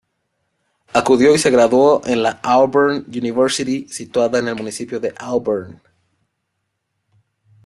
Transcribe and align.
Acudió 0.93 1.35
y 1.35 1.37
se 1.37 1.51
graduó 1.51 2.01
en 2.07 2.23
la 2.23 2.39
Auburn 2.41 3.05
University, 3.09 3.87
situada 3.87 4.39
en 4.39 4.47
el 4.47 4.55
municipio 4.55 4.99
de 4.99 5.13
Auburn. 5.15 5.79